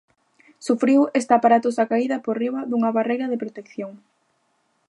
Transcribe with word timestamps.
Sufriu 0.67 1.01
esta 1.19 1.33
aparatosa 1.35 1.87
caída 1.91 2.17
por 2.25 2.35
riba 2.43 2.61
dunha 2.69 2.93
barreira 2.97 3.25
de 3.29 3.41
protección. 3.43 3.91